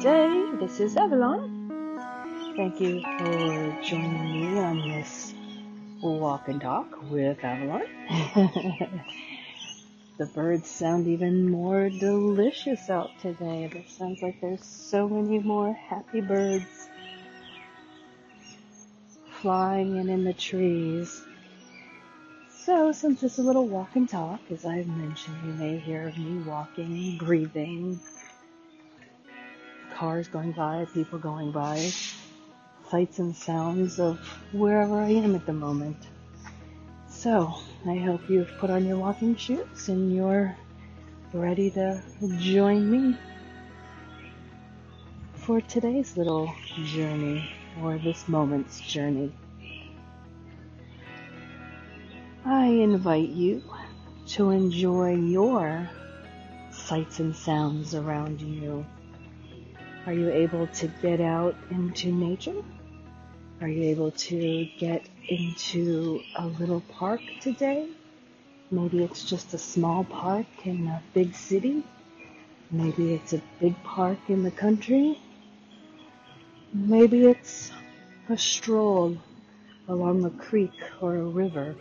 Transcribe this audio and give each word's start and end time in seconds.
day. 0.00 0.50
This 0.58 0.80
is 0.80 0.96
Avalon. 0.96 1.68
Thank 2.56 2.80
you 2.80 3.02
for 3.18 3.76
joining 3.82 4.32
me 4.32 4.58
on 4.58 4.78
this 4.88 5.34
walk 6.00 6.48
and 6.48 6.58
talk 6.58 6.86
with 7.10 7.44
Avalon. 7.44 7.82
the 10.16 10.24
birds 10.24 10.70
sound 10.70 11.06
even 11.06 11.50
more 11.50 11.90
delicious 11.90 12.88
out 12.88 13.10
today. 13.20 13.70
It 13.70 13.90
sounds 13.90 14.22
like 14.22 14.40
there's 14.40 14.64
so 14.64 15.06
many 15.06 15.38
more 15.38 15.74
happy 15.74 16.22
birds 16.22 16.88
flying 19.42 19.98
and 19.98 20.08
in 20.08 20.24
the 20.24 20.32
trees. 20.32 21.20
So, 22.48 22.90
since 22.92 23.22
it's 23.22 23.38
a 23.38 23.42
little 23.42 23.66
walk 23.66 23.96
and 23.96 24.08
talk, 24.08 24.40
as 24.50 24.64
I've 24.64 24.86
mentioned, 24.86 25.36
you 25.44 25.52
may 25.52 25.76
hear 25.76 26.10
me 26.16 26.42
walking, 26.46 27.18
breathing, 27.18 28.00
cars 30.00 30.28
going 30.28 30.52
by, 30.52 30.86
people 30.94 31.18
going 31.18 31.50
by, 31.52 31.92
sights 32.88 33.18
and 33.18 33.36
sounds 33.36 34.00
of 34.00 34.18
wherever 34.50 34.98
I 34.98 35.10
am 35.10 35.34
at 35.34 35.44
the 35.44 35.52
moment. 35.52 35.98
So, 37.06 37.54
I 37.86 37.96
hope 37.96 38.22
you've 38.26 38.50
put 38.56 38.70
on 38.70 38.86
your 38.86 38.96
walking 38.96 39.36
shoes 39.36 39.90
and 39.90 40.10
you're 40.14 40.56
ready 41.34 41.70
to 41.72 42.02
join 42.38 42.90
me 42.90 43.14
for 45.34 45.60
today's 45.60 46.16
little 46.16 46.50
journey 46.82 47.52
or 47.82 47.98
this 47.98 48.26
moment's 48.26 48.80
journey. 48.80 49.30
I 52.46 52.68
invite 52.68 53.28
you 53.28 53.62
to 54.28 54.48
enjoy 54.48 55.16
your 55.16 55.90
sights 56.72 57.20
and 57.20 57.36
sounds 57.36 57.94
around 57.94 58.40
you. 58.40 58.86
Are 60.06 60.14
you 60.14 60.30
able 60.30 60.66
to 60.66 60.86
get 61.02 61.20
out 61.20 61.54
into 61.70 62.10
nature? 62.10 62.62
Are 63.60 63.68
you 63.68 63.82
able 63.90 64.12
to 64.12 64.64
get 64.78 65.06
into 65.28 66.22
a 66.36 66.46
little 66.46 66.80
park 66.80 67.20
today? 67.42 67.86
Maybe 68.70 69.04
it's 69.04 69.24
just 69.24 69.52
a 69.52 69.58
small 69.58 70.04
park 70.04 70.46
in 70.64 70.86
a 70.86 71.02
big 71.12 71.34
city. 71.34 71.84
Maybe 72.70 73.12
it's 73.12 73.34
a 73.34 73.42
big 73.60 73.74
park 73.82 74.18
in 74.28 74.42
the 74.42 74.50
country. 74.50 75.18
Maybe 76.72 77.26
it's 77.26 77.70
a 78.30 78.38
stroll 78.38 79.18
along 79.86 80.24
a 80.24 80.30
creek 80.30 80.72
or 81.02 81.16
a 81.16 81.24
river 81.24 81.74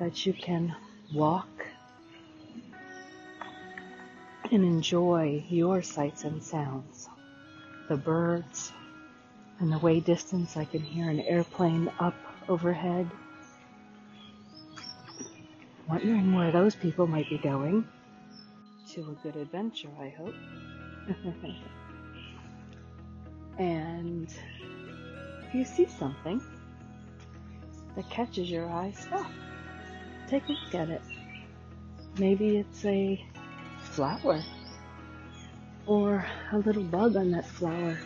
that 0.00 0.26
you 0.26 0.32
can 0.32 0.74
walk 1.14 1.66
and 4.50 4.64
enjoy 4.64 5.44
your 5.48 5.82
sights 5.82 6.24
and 6.24 6.42
sounds. 6.42 7.08
The 7.88 7.96
birds, 7.96 8.72
and 9.58 9.72
the 9.72 9.78
way 9.78 10.00
distance 10.00 10.56
I 10.56 10.64
can 10.64 10.80
hear 10.80 11.08
an 11.08 11.20
airplane 11.20 11.90
up 11.98 12.14
overhead. 12.48 13.10
Wondering 15.88 16.34
where 16.34 16.52
those 16.52 16.74
people 16.74 17.06
might 17.06 17.28
be 17.28 17.38
going. 17.38 17.86
To 18.92 19.00
a 19.02 19.14
good 19.22 19.36
adventure, 19.36 19.90
I 20.00 20.08
hope. 20.08 20.34
and 23.58 24.28
if 25.46 25.54
you 25.54 25.64
see 25.64 25.86
something 25.86 26.40
that 27.96 28.08
catches 28.10 28.50
your 28.50 28.68
eye, 28.68 28.92
stop 28.92 29.30
take 30.30 30.48
a 30.48 30.52
look 30.52 30.74
at 30.74 30.90
it. 30.90 31.02
Maybe 32.18 32.58
it's 32.58 32.84
a 32.84 33.22
flower 33.90 34.42
or 35.86 36.24
a 36.52 36.58
little 36.58 36.84
bug 36.84 37.16
on 37.16 37.32
that 37.32 37.46
flower. 37.46 37.98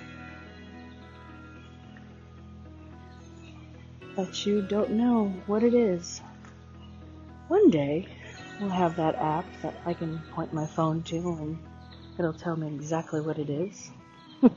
But 4.17 4.47
you 4.47 4.63
don't 4.63 4.93
know 4.93 5.35
what 5.47 5.63
it 5.63 5.75
is. 5.75 6.21
One 7.49 7.71
day 7.71 8.07
we'll 8.61 8.71
have 8.71 8.97
that 8.97 9.17
app 9.17 9.45
that 9.63 9.75
I 9.85 9.93
can 9.93 10.19
point 10.33 10.53
my 10.53 10.67
phone 10.67 11.03
to 11.05 11.17
and 11.17 11.59
it'll 12.19 12.33
tell 12.33 12.57
me 12.57 12.69
exactly 12.69 13.21
what 13.21 13.39
it 13.39 13.51
is. 13.51 13.91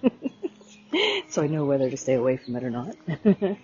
so 1.29 1.41
I 1.41 1.47
know 1.47 1.65
whether 1.65 1.89
to 1.89 1.97
stay 1.97 2.13
away 2.13 2.37
from 2.37 2.55
it 2.55 2.63
or 2.63 2.69
not. 2.69 2.95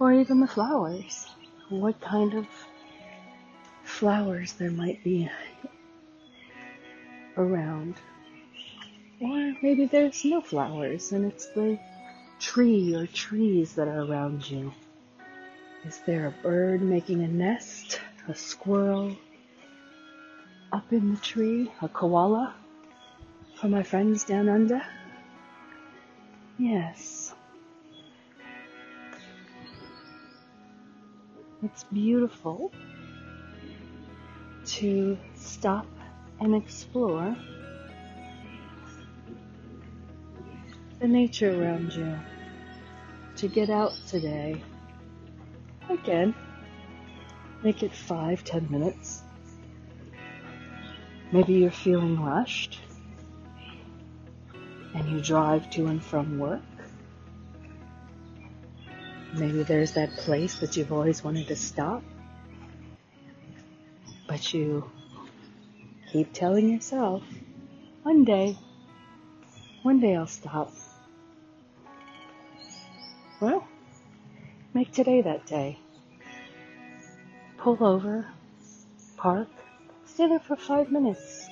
or 0.00 0.12
even 0.12 0.40
the 0.40 0.46
flowers. 0.46 1.26
What 1.68 2.00
kind 2.00 2.34
of 2.34 2.46
flowers 3.84 4.54
there 4.54 4.70
might 4.70 5.02
be 5.04 5.30
around. 7.36 7.96
Or 9.20 9.54
maybe 9.62 9.86
there's 9.86 10.24
no 10.24 10.40
flowers 10.40 11.12
and 11.12 11.24
it's 11.24 11.46
the 11.48 11.78
tree 12.38 12.94
or 12.94 13.06
trees 13.06 13.74
that 13.74 13.88
are 13.88 14.02
around 14.02 14.48
you. 14.50 14.72
Is 15.84 16.00
there 16.06 16.26
a 16.26 16.42
bird 16.42 16.82
making 16.82 17.22
a 17.22 17.28
nest? 17.28 18.00
A 18.28 18.34
squirrel 18.34 19.16
up 20.72 20.92
in 20.92 21.14
the 21.14 21.20
tree? 21.20 21.70
A 21.80 21.88
koala 21.88 22.54
for 23.54 23.68
my 23.68 23.82
friends 23.82 24.24
down 24.24 24.48
under? 24.48 24.82
Yes. 26.58 27.34
It's 31.62 31.84
beautiful 31.84 32.72
to 34.66 35.16
stop 35.34 35.86
and 36.40 36.54
explore 36.54 37.36
the 41.00 41.08
nature 41.08 41.62
around 41.62 41.92
you, 41.92 42.18
to 43.36 43.48
get 43.48 43.70
out 43.70 43.92
today. 44.06 44.62
Again, 45.90 46.34
make 47.62 47.82
it 47.82 47.92
five, 47.92 48.44
ten 48.44 48.66
minutes. 48.70 49.22
Maybe 51.32 51.54
you're 51.54 51.70
feeling 51.70 52.22
rushed 52.22 52.78
and 54.94 55.08
you 55.10 55.20
drive 55.20 55.68
to 55.70 55.86
and 55.86 56.02
from 56.02 56.38
work. 56.38 56.62
Maybe 59.34 59.62
there's 59.64 59.92
that 59.92 60.16
place 60.16 60.58
that 60.60 60.76
you've 60.76 60.92
always 60.92 61.22
wanted 61.22 61.48
to 61.48 61.56
stop 61.56 62.02
but 64.26 64.52
you 64.52 64.90
keep 66.16 66.32
telling 66.32 66.70
yourself, 66.70 67.22
one 68.02 68.24
day, 68.24 68.56
one 69.82 70.00
day 70.00 70.16
I'll 70.16 70.26
stop. 70.26 70.72
Well, 73.38 73.68
make 74.72 74.92
today 74.92 75.20
that 75.20 75.44
day. 75.44 75.78
Pull 77.58 77.84
over, 77.84 78.26
park, 79.18 79.48
stay 80.06 80.26
there 80.26 80.38
for 80.38 80.56
five 80.56 80.90
minutes. 80.90 81.48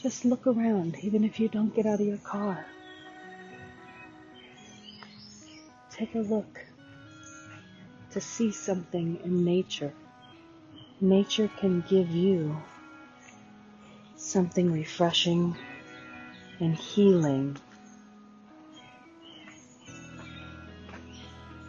Just 0.00 0.24
look 0.24 0.46
around, 0.46 0.96
even 1.02 1.22
if 1.22 1.38
you 1.38 1.48
don't 1.48 1.74
get 1.74 1.84
out 1.84 2.00
of 2.00 2.06
your 2.06 2.24
car. 2.24 2.64
Take 5.90 6.14
a 6.14 6.20
look 6.20 6.64
to 8.12 8.22
see 8.22 8.52
something 8.52 9.20
in 9.22 9.44
nature 9.44 9.92
nature 11.00 11.48
can 11.58 11.82
give 11.88 12.10
you 12.10 12.54
something 14.20 14.70
refreshing 14.70 15.56
and 16.60 16.76
healing 16.76 17.56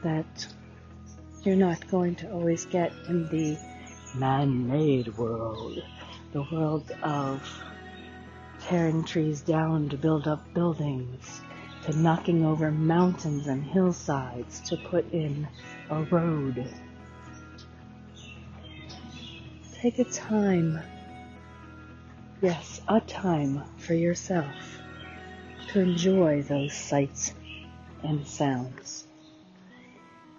that 0.03 0.47
you're 1.44 1.56
not 1.56 1.88
going 1.89 2.16
to 2.16 2.31
always 2.31 2.66
get 2.66 2.91
in 3.07 3.28
the 3.29 3.57
man-made 4.16 5.17
world, 5.17 5.81
the 6.33 6.45
world 6.51 6.92
of 7.03 7.42
tearing 8.62 9.03
trees 9.03 9.42
down 9.42 9.89
to 9.89 9.98
build 9.98 10.27
up 10.27 10.53
buildings, 10.53 11.42
to 11.86 11.98
knocking 11.98 12.45
over 12.45 12.69
mountains 12.69 13.48
and 13.48 13.63
hillsides 13.63 14.59
to 14.62 14.75
put 14.77 15.09
in 15.13 15.48
a 15.89 16.03
road. 16.03 16.71
Take 19.74 20.00
a 20.00 20.03
time, 20.03 20.80
yes, 22.41 22.81
a 22.88 22.99
time 23.01 23.63
for 23.77 23.93
yourself 23.93 24.79
to 25.71 25.79
enjoy 25.79 26.41
those 26.41 26.73
sights 26.73 27.33
and 28.03 28.27
sounds. 28.27 29.05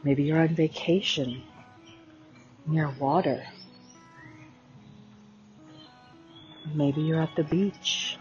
Maybe 0.03 0.25
you're 0.25 0.41
on 0.41 0.49
vacation 0.49 1.43
near 2.67 2.91
water. 2.99 3.45
Maybe 6.75 7.03
you're 7.03 7.21
at 7.21 7.35
the 7.37 7.45
beach. 7.45 8.17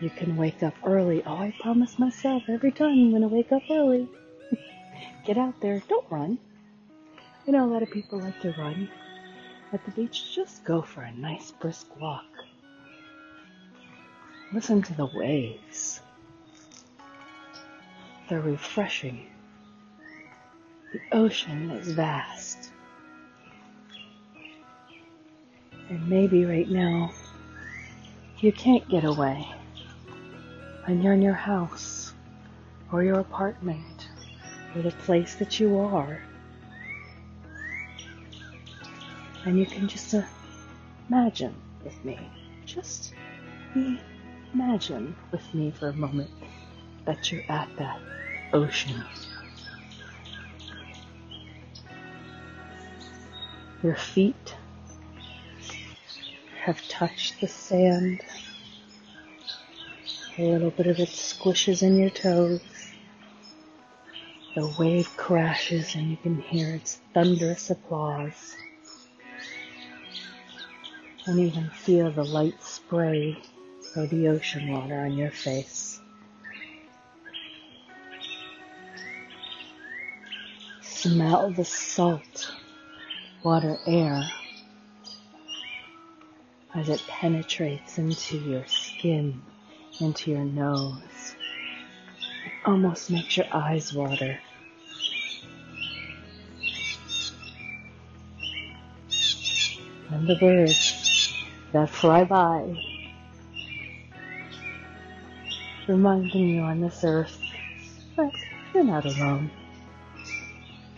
You 0.00 0.10
can 0.10 0.36
wake 0.36 0.62
up 0.62 0.74
early. 0.84 1.22
Oh, 1.24 1.36
I 1.36 1.54
promise 1.60 1.98
myself 1.98 2.44
every 2.48 2.72
time 2.72 2.92
I'm 2.92 3.10
going 3.10 3.22
to 3.22 3.28
wake 3.28 3.52
up 3.52 3.62
early. 3.70 4.08
Get 5.24 5.38
out 5.38 5.60
there. 5.60 5.82
Don't 5.88 6.10
run. 6.10 6.38
You 7.46 7.52
know, 7.52 7.64
a 7.64 7.70
lot 7.70 7.82
of 7.82 7.90
people 7.90 8.20
like 8.20 8.40
to 8.40 8.52
run 8.52 8.88
at 9.74 9.84
the 9.84 9.90
beach. 9.90 10.34
Just 10.34 10.64
go 10.64 10.80
for 10.80 11.02
a 11.02 11.12
nice 11.12 11.50
brisk 11.50 12.00
walk. 12.00 12.24
Listen 14.52 14.80
to 14.82 14.94
the 14.94 15.06
waves. 15.06 16.00
They're 18.28 18.40
refreshing. 18.40 19.26
The 20.92 21.00
ocean 21.12 21.70
is 21.72 21.92
vast. 21.92 22.70
And 25.88 26.08
maybe 26.08 26.44
right 26.44 26.70
now 26.70 27.12
you 28.38 28.52
can't 28.52 28.88
get 28.88 29.04
away. 29.04 29.46
And 30.86 31.02
you're 31.02 31.14
in 31.14 31.22
your 31.22 31.34
house 31.34 32.12
or 32.92 33.02
your 33.02 33.18
apartment 33.18 34.08
or 34.74 34.82
the 34.82 34.92
place 34.92 35.34
that 35.36 35.58
you 35.58 35.78
are. 35.78 36.20
And 39.44 39.58
you 39.58 39.66
can 39.66 39.88
just 39.88 40.14
uh, 40.14 40.22
imagine 41.08 41.54
with 41.84 42.02
me. 42.04 42.18
Just 42.64 43.12
imagine 44.54 45.14
with 45.30 45.52
me 45.52 45.70
for 45.70 45.88
a 45.88 45.92
moment 45.92 46.30
that 47.04 47.30
you're 47.30 47.44
at 47.50 47.68
that 47.76 48.00
ocean. 48.54 49.02
Your 53.82 53.96
feet 53.96 54.56
have 56.62 56.80
touched 56.88 57.38
the 57.42 57.48
sand. 57.48 58.22
A 60.38 60.42
little 60.42 60.70
bit 60.70 60.86
of 60.86 60.98
it 60.98 61.10
squishes 61.10 61.82
in 61.82 61.98
your 61.98 62.08
toes. 62.08 62.62
The 64.54 64.74
wave 64.78 65.14
crashes 65.18 65.94
and 65.94 66.10
you 66.10 66.16
can 66.16 66.40
hear 66.40 66.74
its 66.74 67.00
thunderous 67.12 67.68
applause. 67.68 68.56
And 71.26 71.40
even 71.40 71.70
feel 71.70 72.10
the 72.10 72.24
light 72.24 72.62
spray 72.62 73.38
of 73.96 74.10
the 74.10 74.28
ocean 74.28 74.70
water 74.70 75.00
on 75.00 75.16
your 75.16 75.30
face. 75.30 76.00
Smell 80.82 81.50
the 81.50 81.64
salt 81.64 82.52
water 83.42 83.78
air 83.86 84.30
as 86.74 86.88
it 86.90 87.02
penetrates 87.08 87.96
into 87.98 88.36
your 88.38 88.66
skin, 88.66 89.40
into 90.00 90.30
your 90.30 90.44
nose. 90.44 91.36
It 92.44 92.52
almost 92.66 93.10
makes 93.10 93.36
your 93.36 93.46
eyes 93.50 93.94
water. 93.94 94.38
And 100.10 100.28
the 100.28 100.36
birds 100.36 101.13
that 101.74 101.90
fly 101.90 102.24
by, 102.24 102.74
reminding 105.88 106.48
you 106.48 106.60
on 106.60 106.80
this 106.80 107.04
earth 107.04 107.38
that 108.16 108.32
you're 108.72 108.84
not 108.84 109.04
alone 109.04 109.50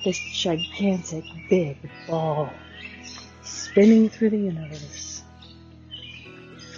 this 0.05 0.21
gigantic 0.21 1.25
big 1.49 1.77
ball 2.07 2.53
spinning 3.43 4.09
through 4.09 4.31
the 4.31 4.39
universe, 4.39 5.23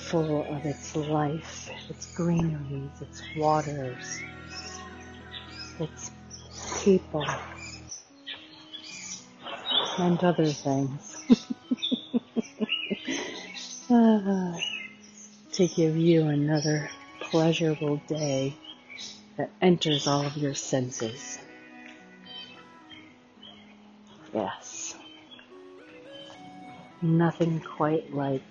full 0.07 0.47
of 0.55 0.65
its 0.65 0.95
life, 0.95 1.69
its 1.91 2.07
greeneries, 2.15 2.91
its 3.01 3.21
waters, 3.37 4.21
its 5.81 6.11
people, 6.83 7.27
and 9.99 10.23
other 10.23 10.47
things. 10.47 11.08
Uh, 13.91 14.59
to 15.53 15.67
give 15.69 15.97
you 15.97 16.27
another 16.27 16.91
pleasurable 17.21 17.97
day 18.09 18.55
that 19.37 19.51
enters 19.61 20.07
all 20.07 20.25
of 20.25 20.37
your 20.37 20.55
senses. 20.55 21.39
Yes. 24.35 24.95
Nothing 27.01 27.61
quite 27.61 28.13
like 28.13 28.43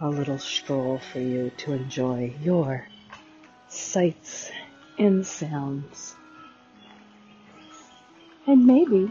a 0.00 0.08
little 0.08 0.38
stroll 0.38 1.00
for 1.12 1.18
you 1.18 1.50
to 1.58 1.72
enjoy 1.72 2.34
your 2.42 2.86
sights 3.68 4.50
and 4.98 5.26
sounds. 5.26 6.14
And 8.46 8.66
maybe, 8.66 9.10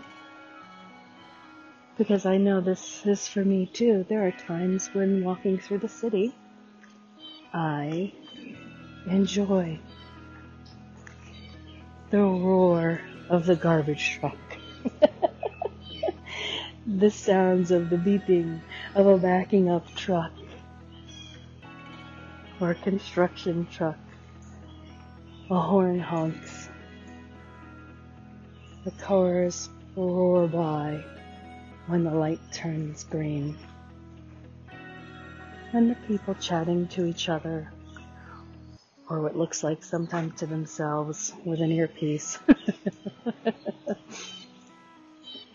because 1.97 2.25
I 2.25 2.37
know 2.37 2.59
this 2.59 3.05
is 3.05 3.27
for 3.27 3.43
me 3.43 3.67
too, 3.67 4.05
there 4.09 4.25
are 4.27 4.31
times 4.31 4.89
when 4.93 5.23
walking 5.23 5.57
through 5.57 5.79
the 5.79 5.89
city, 5.89 6.35
I 7.53 8.11
enjoy 9.07 9.79
the 12.09 12.17
roar 12.17 13.01
of 13.29 13.45
the 13.45 13.55
garbage 13.55 14.19
truck. 14.19 14.37
the 16.85 17.09
sounds 17.09 17.71
of 17.71 17.89
the 17.89 17.97
beeping 17.97 18.59
of 18.93 19.07
a 19.07 19.17
backing 19.17 19.69
up 19.69 19.87
truck 19.95 20.31
or 22.59 22.71
a 22.71 22.75
construction 22.75 23.67
truck. 23.71 23.97
A 25.49 25.59
horn 25.59 25.99
honks. 25.99 26.69
The 28.83 28.91
cars 28.91 29.69
roar 29.95 30.47
by 30.47 31.03
when 31.87 32.03
the 32.03 32.11
light 32.11 32.39
turns 32.51 33.03
green. 33.03 33.57
And 35.73 35.91
the 35.91 35.95
people 36.07 36.35
chatting 36.35 36.87
to 36.89 37.05
each 37.05 37.29
other, 37.29 37.71
or 39.09 39.21
what 39.21 39.37
looks 39.37 39.63
like 39.63 39.83
sometimes 39.83 40.39
to 40.39 40.45
themselves 40.45 41.33
with 41.43 41.61
an 41.61 41.71
earpiece. 41.71 42.39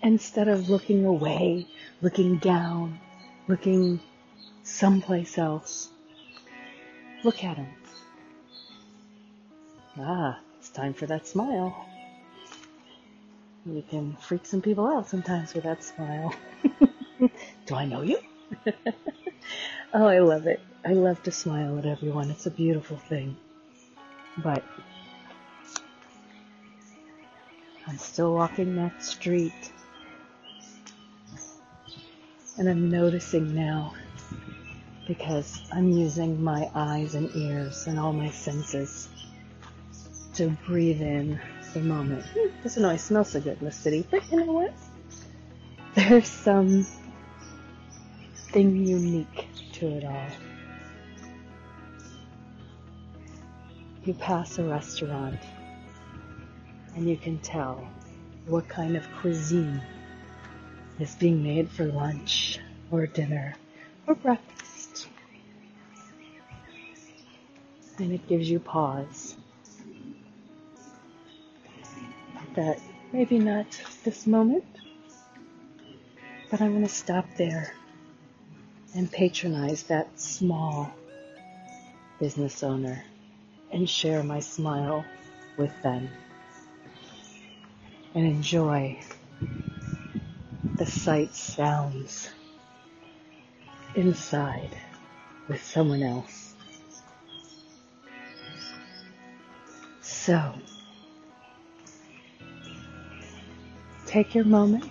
instead 0.03 0.49
of 0.49 0.69
looking 0.69 1.05
away, 1.05 1.67
looking 2.03 2.38
down, 2.38 2.99
looking 3.49 4.00
someplace 4.62 5.38
else. 5.38 5.88
Look 7.23 7.44
at 7.44 7.56
him. 7.56 7.69
Ah, 9.99 10.41
it's 10.59 10.71
time 10.71 10.94
for 10.94 11.06
that 11.06 11.27
smile. 11.27 11.87
You 13.66 13.84
can 13.88 14.16
freak 14.16 14.46
some 14.46 14.62
people 14.62 14.86
out 14.86 15.08
sometimes 15.08 15.52
with 15.52 15.64
that 15.64 15.84
smile. 15.84 16.34
Do 17.67 17.74
I 17.74 17.84
know 17.84 18.00
you? 18.00 18.19
oh, 19.93 20.06
I 20.06 20.20
love 20.20 20.46
it. 20.46 20.60
I 20.84 20.94
love 20.94 21.22
to 21.24 21.31
smile 21.31 21.79
at 21.79 21.84
everyone. 21.84 22.31
It's 22.31 22.46
a 22.46 22.50
beautiful 22.50 22.96
thing. 22.96 23.36
But 24.38 24.64
I'm 27.86 27.98
still 27.98 28.34
walking 28.34 28.76
that 28.76 29.02
street 29.02 29.72
and 32.56 32.69
I'm 32.69 32.90
noticing 32.90 33.55
now 33.55 33.93
because 35.06 35.60
I'm 35.72 35.90
using 35.90 36.43
my 36.43 36.70
eyes 36.74 37.14
and 37.14 37.34
ears 37.34 37.86
and 37.86 37.98
all 37.98 38.12
my 38.12 38.31
senses 38.31 39.08
to 40.34 40.48
breathe 40.67 41.02
in 41.02 41.38
the 41.74 41.81
moment. 41.81 42.24
Hmm, 42.34 42.48
doesn't 42.62 42.84
always 42.84 43.03
smell 43.03 43.24
so 43.24 43.41
good 43.41 43.58
in 43.58 43.65
the 43.65 43.72
city, 43.72 44.06
but 44.10 44.22
you 44.31 44.44
know 44.44 44.53
what? 44.53 44.74
There's 45.94 46.29
some 46.29 46.86
thing 48.34 48.84
unique 48.84 49.48
to 49.72 49.89
it 49.89 50.05
all. 50.05 50.27
You 54.05 54.15
pass 54.15 54.58
a 54.58 54.65
restaurant 54.65 55.39
and 56.96 57.08
you 57.08 57.17
can 57.17 57.39
tell 57.39 57.86
what 58.46 58.69
kind 58.69 58.96
of 58.96 59.05
cuisine 59.20 59.81
is 60.98 61.15
being 61.15 61.43
made 61.43 61.70
for 61.70 61.84
lunch 61.86 62.58
or 62.91 63.06
dinner 63.06 63.55
or 64.06 64.15
breakfast. 64.15 65.08
And 67.98 68.12
it 68.12 68.27
gives 68.27 68.50
you 68.50 68.58
pause. 68.58 69.36
That 72.60 72.79
maybe 73.10 73.38
not 73.38 73.81
this 74.05 74.26
moment, 74.26 74.67
but 76.50 76.60
I'm 76.60 76.72
going 76.72 76.84
to 76.84 76.90
stop 76.93 77.24
there 77.38 77.72
and 78.94 79.10
patronize 79.10 79.84
that 79.84 80.20
small 80.20 80.93
business 82.19 82.62
owner 82.62 83.02
and 83.72 83.88
share 83.88 84.22
my 84.22 84.40
smile 84.40 85.06
with 85.56 85.72
them 85.82 86.10
and 88.14 88.26
enjoy 88.26 89.00
the 90.76 90.84
sight 90.84 91.34
sounds 91.34 92.29
inside 93.94 94.76
with 95.48 95.64
someone 95.64 96.02
else. 96.02 96.55
So, 100.02 100.52
take 104.10 104.34
your 104.34 104.44
moment 104.44 104.90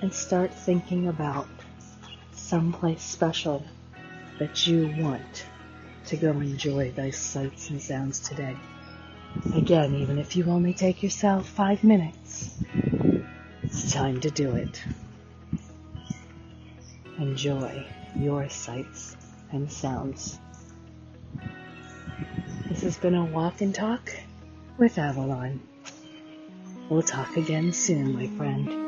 and 0.00 0.14
start 0.14 0.54
thinking 0.54 1.08
about 1.08 1.48
someplace 2.30 3.02
special 3.02 3.64
that 4.38 4.64
you 4.64 4.94
want 4.98 5.44
to 6.06 6.16
go 6.16 6.30
enjoy 6.30 6.92
those 6.92 7.16
sights 7.16 7.68
and 7.70 7.82
sounds 7.82 8.20
today. 8.20 8.56
Again, 9.56 9.96
even 9.96 10.20
if 10.20 10.36
you 10.36 10.44
only 10.44 10.72
take 10.72 11.02
yourself 11.02 11.48
five 11.48 11.82
minutes, 11.82 12.62
it's 13.64 13.92
time 13.92 14.20
to 14.20 14.30
do 14.30 14.54
it. 14.54 14.80
Enjoy 17.18 17.84
your 18.14 18.48
sights 18.48 19.16
and 19.50 19.68
sounds. 19.68 20.38
This 22.68 22.82
has 22.82 22.96
been 22.98 23.16
a 23.16 23.24
walk 23.24 23.62
and 23.62 23.74
talk 23.74 24.12
with 24.78 24.96
Avalon. 24.96 25.60
We'll 26.90 27.02
talk 27.02 27.36
again 27.36 27.72
soon, 27.72 28.14
my 28.14 28.26
friend. 28.36 28.83